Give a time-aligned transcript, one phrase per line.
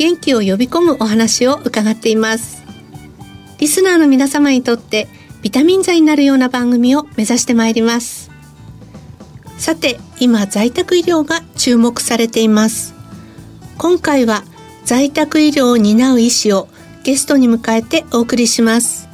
[0.00, 2.62] 元気を呼び込むお話を伺っています。
[3.58, 5.08] リスナーの皆様にとって
[5.42, 8.30] ビタミン剤になるような番組を目指してまいります。
[9.58, 12.94] さて今在宅医療が注目されています。
[13.76, 14.42] 今回は
[14.86, 16.68] 在宅医療を担う医師を
[17.04, 19.06] ゲストに迎えてお送りします。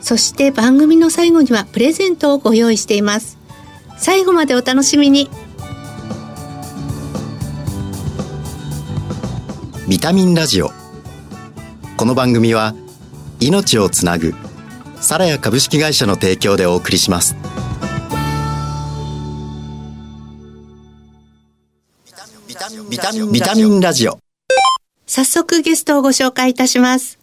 [0.00, 3.38] そして番組の最後にはプレゼントをご用意しています。
[3.98, 5.28] 最後までお楽しみに。
[9.92, 10.70] ビタミンラジオ。
[11.98, 12.74] この番組は
[13.40, 14.32] 命をつなぐ
[15.02, 17.36] サラヤ株式会社の提供でお送りします。
[22.48, 24.18] ビタミンビタミンビタミンラジオ。
[25.06, 27.18] 早速ゲストをご紹介いたします。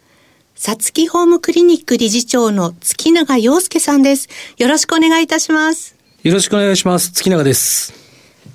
[0.54, 4.30] さつきホームクリニック理事長の月永洋介さんです。
[4.58, 5.96] よろしくお願いいたします。
[6.22, 7.14] よろしくお願いします。
[7.14, 7.94] 月永です。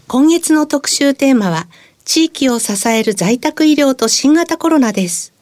[0.06, 1.66] 今月の特集テーマは
[2.04, 5.32] 地域を支える在宅医療と新型コロナです。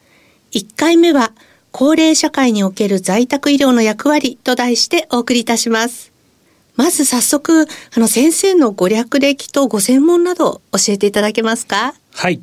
[0.53, 1.33] 1回目は
[1.71, 6.13] 高齢社会における在宅医療の役割と題してお送りいたします。
[6.77, 11.95] まず早速、あの先生のご略歴とご専門など教えていただけますか？
[12.15, 12.41] はい。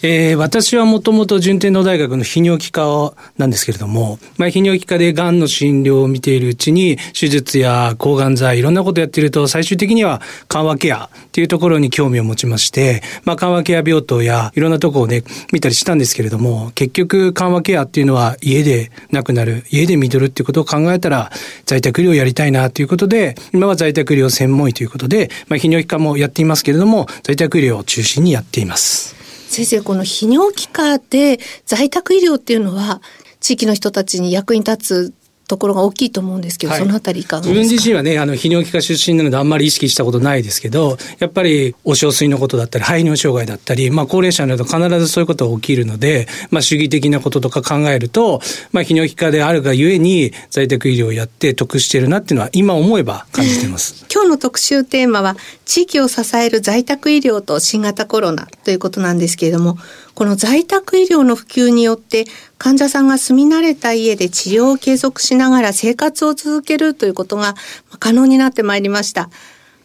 [0.00, 21.32] えー、私はもともと順天堂大学の泌尿器科なんですけれども、まあ、泌尿器科で癌の診療を見ているうちに、手術や抗がん剤、いろんなことやっていると、最終的には緩和ケアっていうところに興味を持ちまして、まあ、緩和ケア病棟やいろんなとこをね、見たりしたんですけれども、結局緩和ケアっていうのは家で亡くなる、家で見とるっていうことを考えたら、
[21.66, 29.07] 在宅医療やりたいなということで、今は在宅医療専門医ということで、まあ、泌尿器科もやっていますけれども、在宅医療を中心にやっています。
[29.48, 33.00] 先生、この泌尿器科で在宅医療っていうのは、
[33.40, 35.14] 地域の人たちに役に立つ
[35.48, 37.60] ところが大きいと思うんですけど、はい、そのあたりいかがですか？
[37.60, 48.40] 自分自身はね、あの、泌尿器科出身なのであんまり意識したことないですけど、やっぱり、お小水のことだったり、排尿障害だったり、まあ、高齢者など必ずそういうことが起きるので、まあ、主義的なこととか考えると、
[48.72, 54.04] まあ、泌尿器科であるがゆえに、在宅医療をやって得してるなっていうのは、今思えば感じてます。
[54.12, 59.78] 今日の特集テーマは、地域を支える在宅医療と新型コロナということなんですけれども、
[60.14, 62.26] この在宅医療の普及によって
[62.58, 67.54] 患者さんが住み慣れた家で治療を継続しながら生活を続けるということが
[67.98, 69.30] 可能になってまいりました。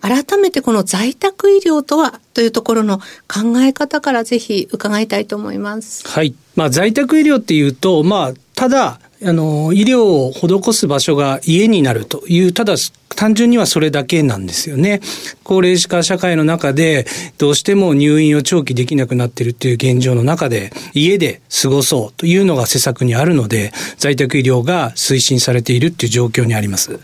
[0.01, 6.05] 改めてこの在宅医療とはというところの考え方からぜひ伺いたいと思います。
[6.05, 6.35] はい。
[6.55, 12.75] まあ在宅医療っていうと、まあただあの、医療を施す場所が家になるという、ただ
[13.15, 15.01] 単純にはそれだけなんですよね。
[15.43, 17.05] 高齢化社会の中で、
[17.37, 26.99] どうしても入院を長期できなくなってるっていう現状の中で、家で過ごそうというのが施策にあるので、在宅医療が推進されているっていう状況にあります。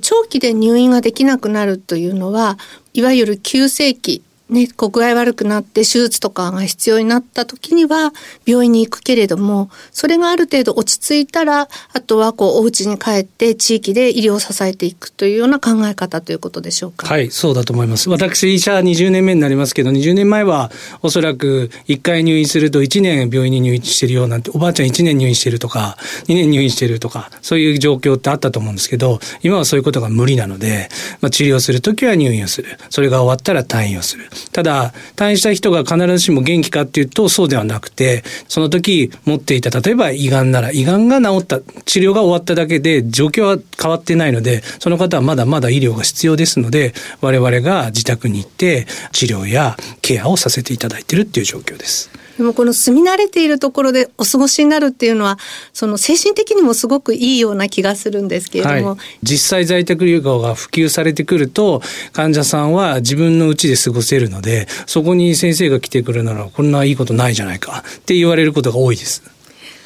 [0.00, 2.58] 長期で入院ができなくなるというのは、
[2.92, 8.12] いわゆる急性期ね、こう具合悪くなって手術とかが必要になった時には
[8.44, 17.06] 病院に行くけれども、それがある程度落ち着いたら、あとはこうお家に帰って地域で医療を支えていくというような考え方ということでしょうか。
[17.06, 18.10] はい、そうだと思います。
[18.10, 20.70] 私、医者20年目になりますけど、20年前は
[21.02, 30.88] おそらく1回入院すると1年病院に入院してるようなんて、おばあちゃん1年入院してるとか、2年入院してるとか、そういう状況ってあったと思うんですけど、今はそういうことが無理なので、
[31.20, 32.76] まあ、治療するときは入院をする。
[32.90, 34.28] それが終わったら退院をする。
[34.50, 52.10] ただ、退院した人が必ずしも元気かっていうとそうではなくて、その時持っていた、例えば胃がんなら、胃がんが治った、治療が終わっただけで状況は変わってないので、その方はまだまだ医療が必要ですので、我々が自宅に行って治療やケアをさせていただいているっていう状況です。
[52.42, 55.38] でもこの住み慣れているところでお過ごしになるっていうのは、
[55.72, 58.88] その精神的にもすごくいいような気がするんですけれども。
[58.90, 69.22] はい、実際在宅療養が普及されてくると、患者さんは自分の家で過ごせるので、そこに先生が来てくるなら、こんないいことないじゃないかって言われることが多いです。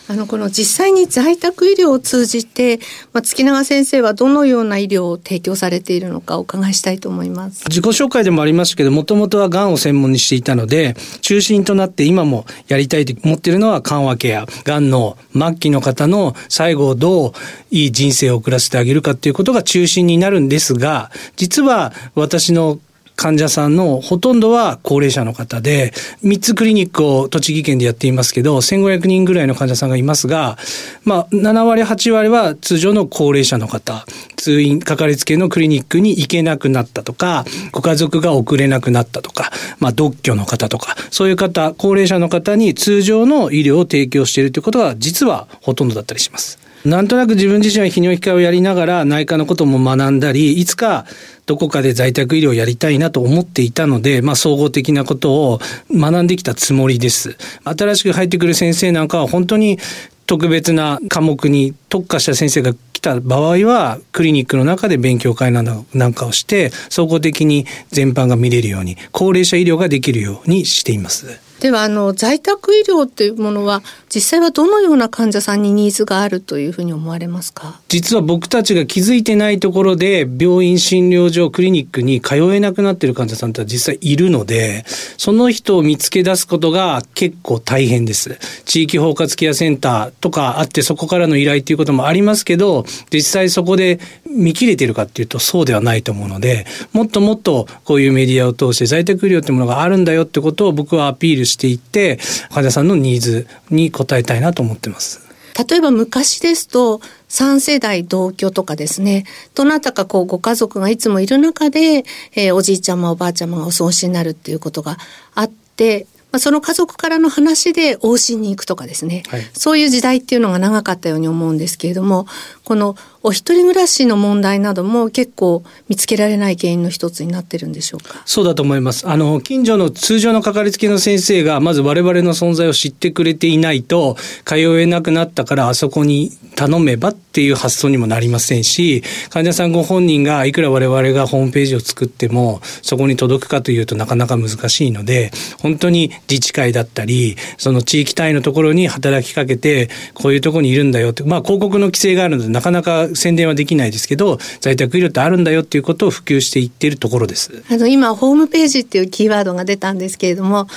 [0.09, 2.79] あの、この実際に在宅医療を通じて、
[3.13, 7.65] まあ、月永先生はどのような医療を提供されているのかお伺いしたいと思います。
[7.69, 14.47] 自己紹介でもありましたけど、もともとは癌を専門にしていたので、中心となって今もやりたいと思っているのは緩和ケア。
[14.65, 17.33] 癌の末期の方の最後をどう
[17.71, 22.79] いい人生を送らせてあげるかっていうことが中心になるんですが、実は私の
[23.17, 25.93] 患者さんのほとんどは高齢者の方で、
[26.23, 30.59] 3つクリニックを栃木県でやっていますけど、1500人ぐらいの患者さんがいますが、
[31.05, 34.05] まあ、7割、8割は通常の高齢者の方、
[34.37, 46.66] 通院、かかりつけのクリニックに行けなくなったとか、ご家族が遅れなくなったとか、まあ、独居の方とか、そういう方、高齢者の方に通常の医療を提供しているということが実はほとんどだったりします。
[46.87, 51.05] なんとなく自分自身は泌尿器科をやりながら内科のことも学んだり、いつか
[51.45, 55.61] どこかで在宅医療をやりたいなと思っていたので、まあ総合的なことを
[55.91, 57.37] 学んできたつもりです。
[57.65, 59.81] 新しく入ってくる先生なんかは本当に
[60.27, 71.46] 特別な科目に特化した先生が来た場合は、クリニックの中で勉強会なんかをして、総合的に全般が見れるように、高齢者医療ができるようにしています。
[71.61, 73.83] ではあの在宅医療っていうものは
[74.15, 77.81] 実際はどのような患者さんにニーズがあるというふうに思われますか？
[77.89, 84.85] 実は僕たちが気づいてないところで病院診療所クリニックに通えなくなっている患者さんって実際いるので
[85.17, 88.39] その人を見つけ出すことが結構大変です。
[88.65, 93.99] 地域包括ケアセンターとかあってそこからの依頼っていうこともありますけど実際そこで
[94.29, 102.19] 見切れてるかっていうとそうではないと思うのでもっともっとこういうメディアを通して在宅医療ってものがあるんだよってことを僕はアピールしていって
[102.51, 105.27] 患者さんのニーズに応えたいなと思ってます。
[105.69, 107.01] 例えば昔ですと
[107.31, 112.05] 3世代同居とかですね、どなたかこうご家族がいつもいる中で、
[112.35, 114.99] えー、おじいちゃまおばあちゃまがお葬しになるっていうことが
[115.35, 122.27] あって、まあ、その家族からの話で往診に行くとかですね、はい、そういう時代っていうのが長かったように思うんですけれども、
[122.65, 122.97] この
[123.27, 128.23] お一人暮らしの問題なども結構見つけられない原因の一つになってるんでしょうか？
[128.25, 129.09] そうだと思います。
[129.09, 157.63] あの、近所の通常のかかりつけの先生がまず我々の存在を知ってくれていないと通えなくなったからあそこに頼めばっていう発想にもなりませんし、患者さんご本人がいくら我々がホームページを作ってもそこに届くかというとなかなか難しいので、本当に自治会だったり、その地域単位のところに働きかけて、こういうところにいるんだよって、まあ広告の規制があるのでなかなか宣伝はできないですけど在宅医療ってあるんだよっていうことを普及していっているところです。
[157.71, 160.69] あの今ホームページっていうキーワードが出たんですけれども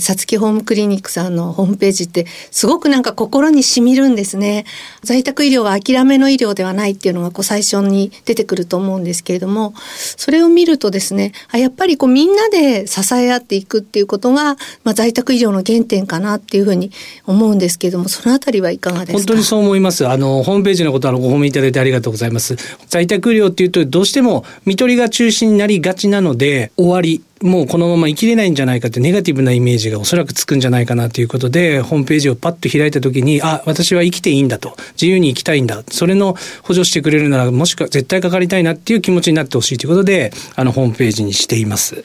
[0.00, 4.64] さつきホームクリニックさんのホームページってすごくなんか心にしみるんですね。
[5.02, 9.74] 在宅医療は諦めの医療ではないっていうのがこう最初に出てくると思うんですけれども
[10.16, 16.90] それを見るとですねあやっぱりこうみんなで支え合っていくっていうことが、まあ、在宅医療の原点かなっていうふうに
[17.26, 19.18] 思うんですけれどもそのあたりはいかがですか？
[19.18, 20.06] 本当にそう思います。
[20.08, 22.56] あのホームページのことはご褒美いただいてありがとうございます。
[22.88, 42.02] 在宅医療っていうとどうしても見取りが中心になりがちなので終わりもうこのまま生きれないんじゃないかってネガティブなイメージがおそらくつくんじゃないかなということで、ホームページをパッと開いた時に、あ、私は生きていいんだと、自由に生きたいんだ、それの補助してくれるなら、もしくは絶対かかりたいなっていう気持ちになってほしいということで、あの、ホームページにしています。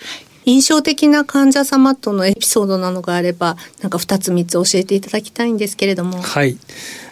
[0.50, 6.20] 印象的な患者様とのエピソードなのがあれば、なんか2つ3つ教えていただきたいんですけれども。
[6.20, 6.58] はい。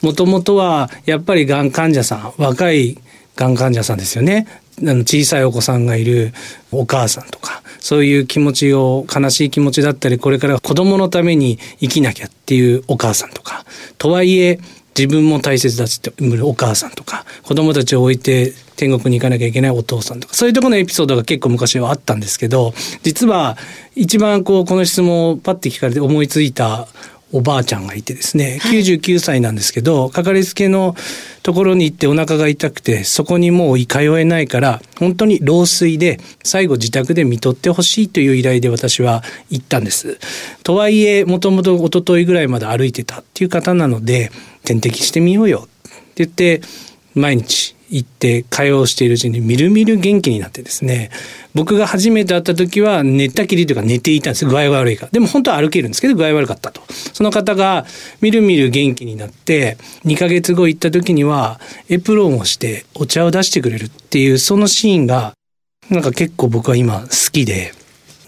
[0.01, 2.97] もともとは、やっぱりがん患者さん、若い
[3.35, 4.47] がん患者さんですよね。
[4.79, 6.33] あの小さいお子さんがいる
[6.71, 13.65] お母さんとか、そういう気持ちを、悲しい気持ちだったり、これから子供のために生きなきゃっていうお母さんとか、
[13.99, 14.59] とはいえ、
[14.97, 22.73] 自分も大切だって言お母さんとか、子供たちを置いて天国に行かなきゃいけないお父さんとか、そういうところのエピソードが結構昔はあったんですけど、
[23.03, 23.57] 実は
[23.95, 26.87] 一番こう、この質問をパッて聞かれて思いついた
[27.33, 30.95] おばあちゃんがいてですね、99歳なんですけど、かかりつけの
[31.43, 40.19] ところに行ってお腹が痛くて、そこにもう通えないから、本当に老衰で、最後自宅で見とってほしいという依頼で私は行ったんです。
[40.63, 44.31] とはいえ、もともと一昨日ぐらいまで歩いてたっていう方なので、
[44.67, 45.67] 点滴してみようよ。
[45.67, 46.61] って言って、
[47.15, 51.09] 毎日行って会話をしているうちにみるみる元気になってですね。
[51.53, 54.45] 僕が初めて会った時は寝たきりというか寝ていたんです。
[54.45, 55.05] 具合悪いか。
[55.05, 56.81] らでも本当は歩けるんですけど具合悪かったと。
[57.13, 57.85] その方が
[58.21, 61.59] みるみる元気になって2ヶ月後行った時には
[61.89, 63.85] エプロンをしてお茶を出してくれる。
[63.85, 65.33] っていうそのシーンが
[65.89, 67.73] なんか結構僕は今好きで。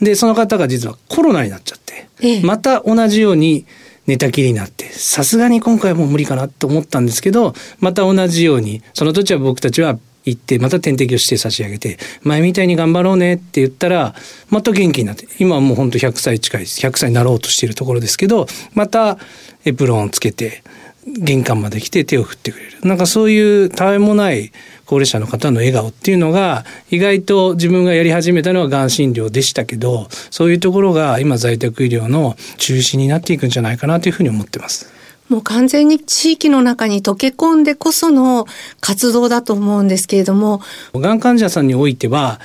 [0.01, 3.65] でその方が実はコロナになっちゃって、ええ、また同じように
[4.09, 14.15] 寝たきりになって、さすがに今回はもう無理かなと思ったんですけど、また同じように、その時は僕たちは行って、また点滴をして差し上げて、前みたいに頑張ろうねって言ったら、
[14.49, 16.81] また元気になって、今はもうほんと100歳近いです。
[16.81, 19.19] 100歳になろうとしているところですけど、また
[19.63, 20.63] エプロンをつけて、
[21.07, 22.77] 玄関まで来て手を振ってくれる。
[22.83, 24.51] なんかそういうたわいもない
[24.85, 34.91] 高齢者の方の笑顔っていうのが意外と自分がやり始めたのはがん診療でしたけどそういうところが今在宅医療の中心になっていくんじゃないかなというふうに思ってます。
[35.29, 38.47] もう完全に地域の中に溶け込んでこその
[38.81, 40.61] 活動だと思うんですけれども。
[40.95, 42.39] がん患者さんにおいては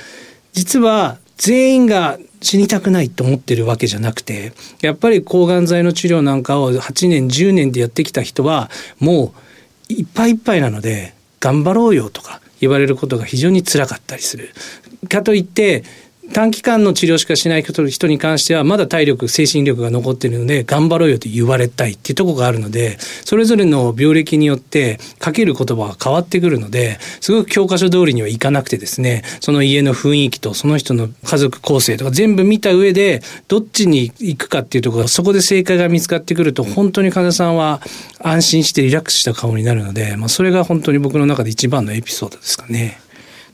[0.53, 9.33] 実は全員が死にたくないと思ってるわけじゃなくてやっぱり抗がん剤の治療なんかを8年10年でやってきた人はも
[9.89, 14.49] ういっぱいいっぱいなので頑張ろうよとか言われることが非常につらかったりする。
[15.09, 15.83] かといって
[16.33, 37.81] 短期間の治療しかしない人に関してはまだ体力精神力が残っているので頑張ろうよと言われたいっていうところがあるのでそれぞれの病歴によってかける言葉が変わってくるのですごく教科書通りにはいかなくてですねその家の雰囲気とその人の家族構成とか全部見た上でどっちに行くかっていうところそこで正解が見つかってくると本当に患者さんは
[38.19, 42.99] 安心してリラックスした顔になるので、まあ、それが本当に僕の中で一番のエピソードですかね。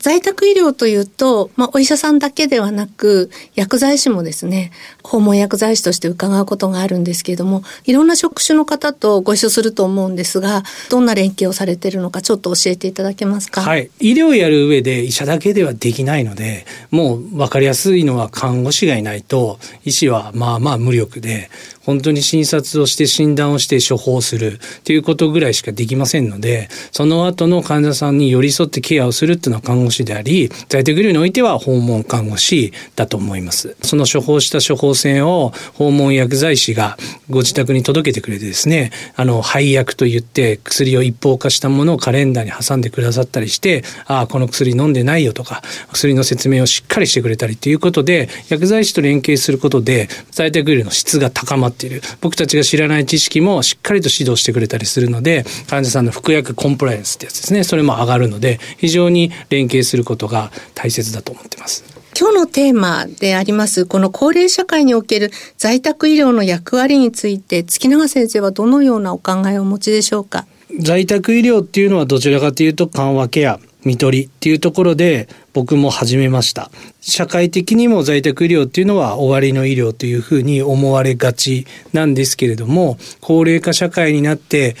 [0.02, 4.72] 在宅医療というと、まあ、お医者さんだけではなく、薬剤師もですね、
[5.04, 13.60] 訪問薬剤師として伺うことがあるんですけれども、いろんな職種の方とご一緒すると思うんですが、どんな連携をされているのか、ちょっと教えていただけますか？
[13.60, 13.90] はい。
[14.00, 21.48] 医療をやる上で医者だけではできないので、もう分かりやすいのは看護師がいないと、医師はまあまあ無力で、
[21.84, 33.76] 本当に診察をして診断をして処方するっていうことぐらいしかできませんので、その後の患者さんに寄り添ってケアをするっていうのは看護師であり、在宅医療においては訪問看護師だと思います。
[33.82, 36.96] その処方した処方箋を訪問薬剤師が
[37.30, 45.62] ご自宅に届けてくれてですね、あの、配薬といって薬を一方化したものをカレンダーに挟んでくださったりして、ああ、この薬飲んでないよとか、
[45.92, 52.02] 薬の説明をしっかりしてくれたりということで、薬剤師と連携することで、在宅医療の質が高まっている。
[52.20, 57.64] 僕たちが知らない知識もしっかりと指導してくれたりするので、患者さんの服薬コンプライアンスってやつですね。
[57.64, 61.84] それも上がるので、非常に連携することが大切だと思ってます。
[62.18, 70.44] 今日のテーマでありますこの高齢社会における在宅医療の役割について月永先生はどのようなお考えをお持ちでしょうか？
[70.80, 76.70] 在宅医療っていうのはどちらかというと緩和ケア看取りっていうところで僕も始めました。
[77.00, 84.76] 社会的にも在宅医療っていうのは終わりの医療というふうに思われがちなんですけれども、高齢化社会になって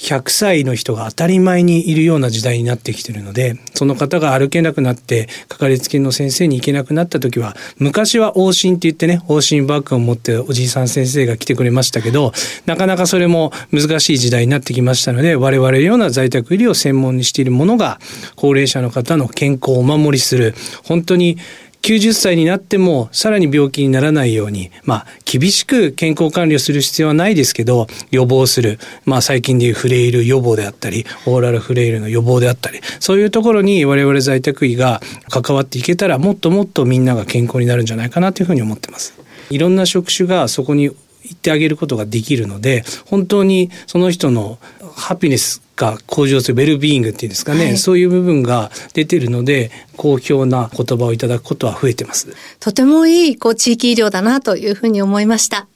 [0.00, 12.32] 100歳の人が当たり前にいるような時代になってきてるので、その方が歩けなくなって、かかりつけの先生に行けなくなった時は、昔は往診って言ってね、往診バッグを持っておじいさん先生が来てくれましたけど、
[12.64, 18.00] なかなかそれも難しい時代になってきましたので、我々のような在宅医療を専門にしているものが、
[18.36, 21.36] 高齢者の方の健康をお守りする、本当に
[21.82, 28.78] 90歳になってもさらに病気にならないように、まあ、厳しく健康管理をする必要はないですけど、予防する。
[29.04, 39.14] まあ、最近でいうフレイル予防であったり、オーラルフレイルの予防であったり、そういうところに我々在宅医が関わっていけたら、もっともっとみんなが健康になるんじゃないかなというふうに思ってます。
[39.50, 40.90] いろんな職種がそこに
[41.30, 44.58] 行ってあげることができるので、本当にその人の
[44.94, 52.34] ハピネスが向上するウェルビーイングっていうんですかね、はい、そういう部分が出てるので好評な言葉をいただくことは増えてます。
[52.58, 55.68] とてもいいこう地域医療だなというふうに思いました。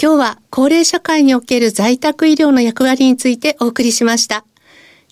[0.00, 4.44] 今日は高齢社会における在宅医療の役割についてお送りしました。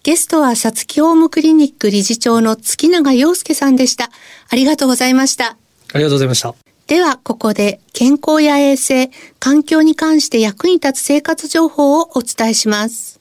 [0.04, 4.10] ゲストはさつきホームクリニック理事長の月永洋介さんでした。
[4.48, 5.56] ありがとうございました。
[5.92, 9.08] ありがとうございましたでは、ここで健康や衛生、
[9.38, 13.18] 環境に関して役に立つ生活情報をお伝えします。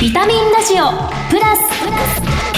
[0.00, 0.90] ビタミンラジオ
[1.30, 2.53] プラス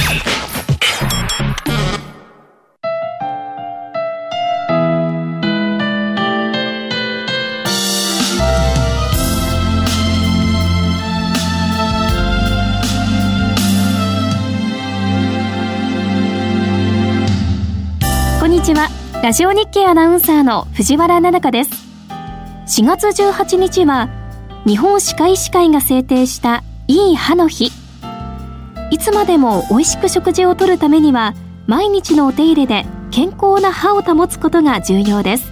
[18.46, 18.88] こんにちは。
[19.24, 21.70] ラジオ日経アナウンサーの藤原奈々香です。
[22.80, 24.08] 4月18日は
[24.64, 27.72] 日本歯科医師会が制定したいい歯の日。
[28.92, 31.34] いつまでも美味しく食事をとるためには
[31.66, 35.50] 毎日のお手入れで健康な歯を保つことが重要です。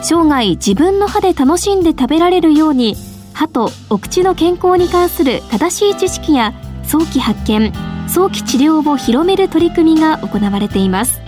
[0.00, 2.96] 生涯自分の歯で楽しんで食べられるように
[3.34, 6.54] 歯とお口の健康に関する正しい知識や
[6.84, 7.70] 早期発見
[8.08, 11.20] 早期治療を広める取り組みが行われています。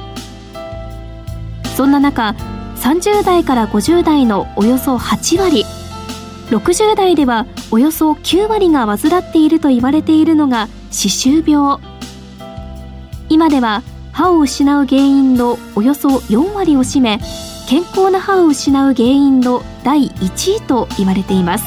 [1.77, 2.35] そんな中
[2.77, 5.65] 30代から50代のおよそ8割
[6.51, 11.79] 60代ではおよそ9割が患っていると言われているのが歯周病。
[13.29, 17.19] 今では歯を失う原因のおよそ4割を占め
[17.67, 21.65] 健康な歯を失う原因の第1位と言われています。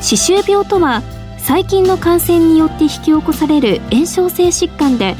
[0.00, 1.02] 歯周病とは
[1.38, 5.14] 細菌の感染によって引き起こされる炎症性疾患で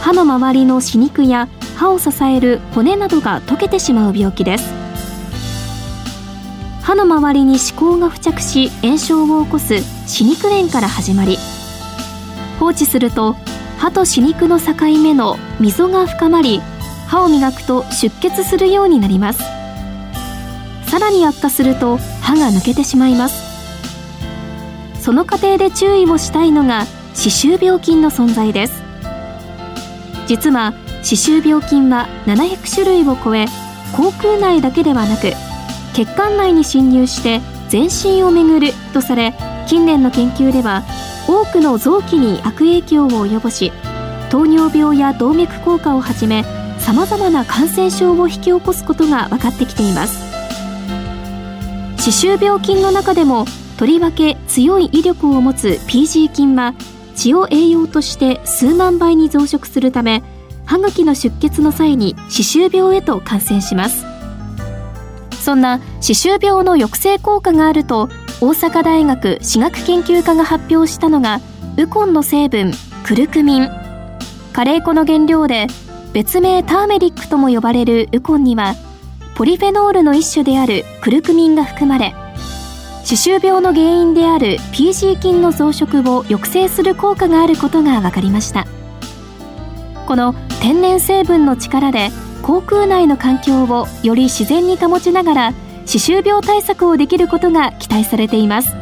[0.00, 1.48] 歯の周りの歯肉や
[1.78, 4.74] 歯を支える骨などが溶けてしまう病気です。
[6.82, 11.36] 歯の周りに歯垢が付着し炎症を起こす歯肉炎から始まり
[12.58, 13.36] 放置すると
[13.76, 16.60] 歯と歯肉の境目の溝が深まり
[17.06, 19.38] 歯を磨くと出血するようになります。
[20.86, 23.36] さらに悪化すると歯が抜けてしまいます。
[25.00, 28.82] その過程で注意をしたいのが歯周病菌の存在です。
[30.26, 33.46] 実は歯周病菌は700種類を超え
[33.94, 35.32] 口腔内だけではなく
[35.94, 39.34] 血管内に侵入して全身を巡るとされ
[39.66, 40.82] 近年の研究では
[41.26, 43.72] 多くの臓器に悪影響を及ぼし
[44.30, 46.44] 糖尿病や動脈硬化をはじめ
[46.78, 50.28] さまざまな感染症を引き起こすことが分かってきています。
[51.98, 53.44] 歯周病菌の中でも
[53.76, 56.74] とりわけ強い威力を持つ PG 菌は
[57.14, 60.22] 血を栄養として数万倍に増殖するため
[60.68, 64.04] 歯茎の出血の際に歯周病へと感染します。
[65.40, 68.10] そんな歯周病の抑制効果があると
[68.42, 71.40] 大阪大学歯学研究科が発表したのが
[71.78, 72.72] ウコンの成分
[73.02, 73.68] クルクミン。
[74.52, 75.68] カレー粉の原料で
[76.12, 78.74] 別名ターメリックとも呼ばれるウコンには
[79.36, 82.12] ポリフェノールの一種であるクルクミンが含まれ
[83.04, 88.66] 歯周病の原因である PG 菌の増殖を抑制する効果があることが分かりました。
[90.08, 92.08] この天然成分の力で
[92.40, 98.74] 口腔内の環境をより自然に保ちながら歯周病対策をできることが期待されています。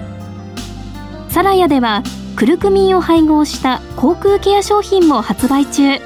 [1.28, 2.04] サラヤでは
[2.36, 5.98] クルクミンを配合した口腔ケア商品も発売中。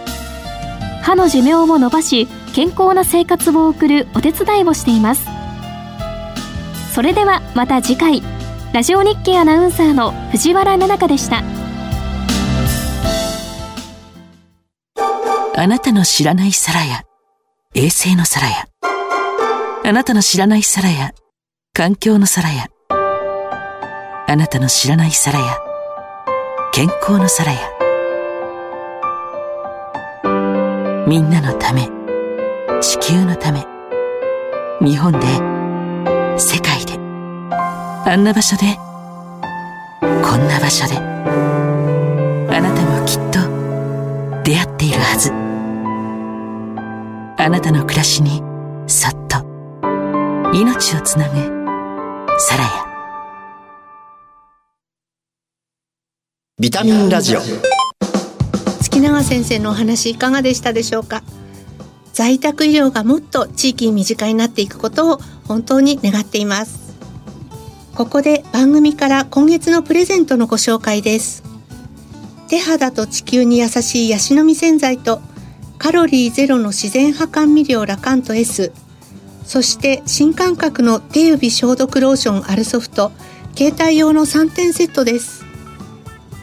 [1.03, 5.27] 歯の寿命を伸ばし健康な生活を送るお手伝いをしています。
[6.95, 8.23] それではまた次回。
[8.73, 11.60] ラジオ日経アナウンサーの藤原奈々香でした。
[15.62, 17.02] あなたの知らない皿や
[17.75, 18.67] 衛星の皿や
[19.85, 21.12] あなたの知らない皿や
[21.75, 25.59] 環境の皿やあなたの知らない皿や
[26.73, 27.59] 健康の皿や
[31.07, 31.90] みんなのため
[32.80, 33.67] 地球のため
[34.80, 35.19] 日本で
[36.39, 38.78] 世界であんな場所で
[40.26, 41.50] こんな場所で
[47.50, 48.41] なたの暮らしに
[48.86, 49.39] そっと
[50.52, 51.34] 命をつなぐ
[52.39, 52.71] サラヤ
[56.60, 57.41] ビタミンラジオ。
[58.80, 61.25] 月永先生のお話いかがでしたでしょうか？
[62.13, 66.97] 在宅医療がもっと地域に身近になっていくことを本当に願っています。
[67.97, 71.43] ここで番組から今月のプレゼントのご紹介です。
[72.49, 75.21] 手肌と地球に優しいヤシの実洗剤と
[75.80, 78.71] カロリーゼロの自然派甘味料ラカント S
[79.45, 83.10] そして新感覚の手指消毒ローションアルソフト。
[83.56, 85.45] 携帯用の3点セットです。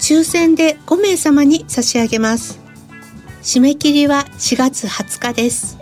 [0.01, 2.59] 抽選で5名様に差し上げます。
[3.43, 5.77] 締め切りは4月20日です。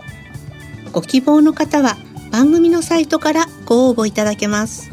[0.92, 1.96] ご希望の方は
[2.30, 4.92] 番組のサイトからご応募いただけます。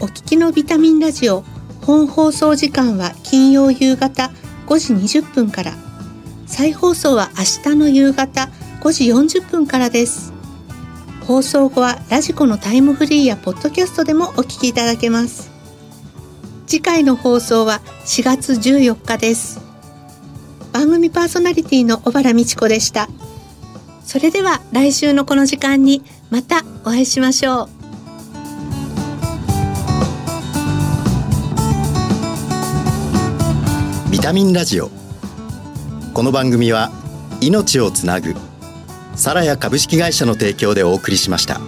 [0.00, 1.42] お聞きのビタミンラジオ
[1.86, 4.30] 本放送時間は金曜夕方
[4.66, 5.91] 5時20分から。
[6.52, 8.50] 再放送は明日の夕方
[8.82, 9.04] 5時
[9.38, 10.34] 40分からです。
[11.26, 15.50] 放送後はラジコのタイムフリーやポッドキャストでもお聞きいただけます。
[16.66, 19.62] 次回の放送は4月14日です。
[20.74, 23.08] 番組パーソナリティの小原美智子でした。
[24.04, 27.68] それでは来週のこの時間にまたお会いしましょう。
[34.10, 35.01] ビタミンラジオ。
[36.14, 36.90] この番組は
[37.40, 38.34] 命をつなぐ
[39.16, 41.58] サラヤ株式会社の提供でお送りしました。